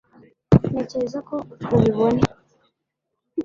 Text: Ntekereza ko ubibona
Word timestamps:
Ntekereza 0.71 1.19
ko 1.27 1.35
ubibona 1.75 2.21